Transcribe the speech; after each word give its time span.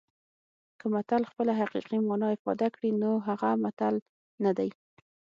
که 0.79 0.85
متل 0.93 1.21
خپله 1.31 1.51
حقیقي 1.61 1.97
مانا 2.07 2.27
افاده 2.35 2.67
کړي 2.75 2.91
نو 3.01 3.11
هغه 3.27 3.49
متل 3.63 3.95
نه 4.43 4.51
دی 4.57 4.69